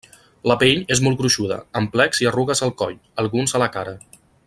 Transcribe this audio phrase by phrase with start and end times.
[0.51, 3.99] La pell és molt gruixuda, amb plecs i arrugues al coll, alguns a la cara.